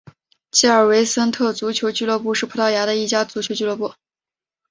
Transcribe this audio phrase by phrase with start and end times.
[0.49, 3.93] 吉尔维森特足球俱乐部是葡萄牙的一家足球俱乐部。